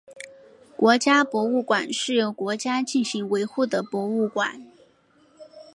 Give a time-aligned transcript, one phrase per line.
[0.75, 4.59] 国家博物馆是由国家进行维护的博物馆。